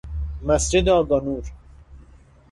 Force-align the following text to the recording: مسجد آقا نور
مسجد 0.41 0.89
آقا 0.89 1.19
نور 1.19 1.51